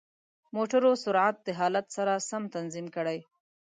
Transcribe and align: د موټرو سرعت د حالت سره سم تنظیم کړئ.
د 0.45 0.47
موټرو 0.55 0.91
سرعت 1.03 1.35
د 1.43 1.49
حالت 1.59 1.85
سره 1.97 2.13
سم 2.29 2.43
تنظیم 2.55 2.87
کړئ. 2.95 3.19